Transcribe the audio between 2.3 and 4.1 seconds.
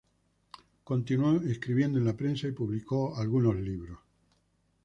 y publicó algunos libros.